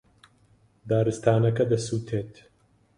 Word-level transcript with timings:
دارستانەکە 0.89 1.63
دەسووتێت. 1.71 2.33